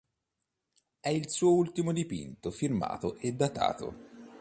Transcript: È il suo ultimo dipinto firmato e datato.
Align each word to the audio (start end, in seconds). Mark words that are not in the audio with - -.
È 0.99 1.09
il 1.09 1.29
suo 1.29 1.53
ultimo 1.53 1.93
dipinto 1.93 2.49
firmato 2.49 3.17
e 3.17 3.33
datato. 3.33 3.95